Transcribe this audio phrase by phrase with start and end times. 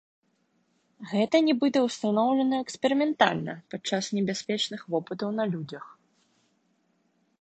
[1.09, 5.85] Гэта, нібыта, устаноўлена эксперыментальна падчас небяспечных вопытаў на людзях.